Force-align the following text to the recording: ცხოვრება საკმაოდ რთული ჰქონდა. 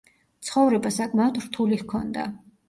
ცხოვრება 0.47 0.91
საკმაოდ 0.95 1.37
რთული 1.45 1.79
ჰქონდა. 1.83 2.27